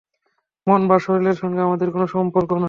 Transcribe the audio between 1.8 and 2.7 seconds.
কোন সম্পর্ক নাই।